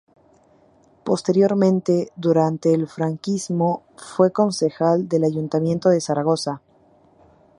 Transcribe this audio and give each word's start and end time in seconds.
Posteriormente, 1.03 2.11
durante 2.15 2.73
el 2.73 2.87
franquismo, 2.87 3.83
fue 3.97 4.31
concejal 4.33 5.07
del 5.07 5.25
Ayuntamiento 5.25 5.89
de 5.89 6.01
Zaragoza. 6.01 6.59